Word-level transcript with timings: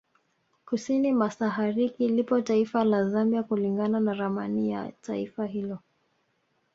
Kusini 0.65 1.11
masahariki 1.11 2.07
lipo 2.09 2.41
taifa 2.41 2.83
la 2.83 3.09
Zambia 3.09 3.43
kulingana 3.43 3.99
na 3.99 4.13
ramani 4.13 4.71
ya 4.71 4.91
Taifa 5.01 5.45
hilo 5.45 5.79